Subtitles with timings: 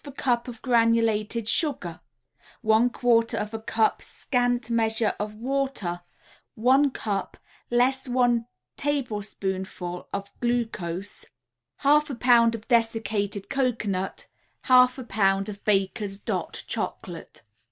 [0.03, 1.99] ]2/3 a cup of granulated sugar,
[2.65, 6.01] 1/4 a cup scant measure of water,
[6.55, 7.37] One cup,
[7.69, 11.25] less one tablespoonful, of glucose,
[11.83, 14.25] 1/2 a pound of dessicated cocoanut,
[14.63, 17.43] 1/2 a pound or Baker's "Dot" Chocolate.